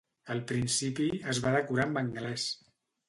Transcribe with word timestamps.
Al 0.35 0.39
principi, 0.51 1.07
es 1.33 1.43
va 1.45 1.53
decorar 1.59 1.87
amb 1.91 2.01
anglès. 2.05 2.47